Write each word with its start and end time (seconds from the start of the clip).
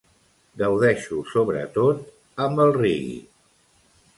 Gaudeixo 0.61 1.19
sobretot 1.33 2.01
amb 2.47 2.65
el 2.65 2.75
reggae. 2.81 3.21